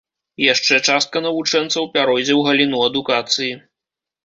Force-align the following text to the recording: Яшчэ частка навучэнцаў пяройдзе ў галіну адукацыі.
Яшчэ 0.53 0.79
частка 0.93 1.21
навучэнцаў 1.25 1.83
пяройдзе 1.99 2.33
ў 2.39 2.49
галіну 2.49 2.77
адукацыі. 2.89 3.53